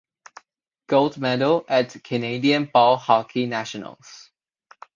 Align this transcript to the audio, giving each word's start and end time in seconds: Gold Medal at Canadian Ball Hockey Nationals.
Gold 0.87 1.19
Medal 1.19 1.63
at 1.69 2.03
Canadian 2.03 2.65
Ball 2.73 2.97
Hockey 2.97 3.45
Nationals. 3.45 4.31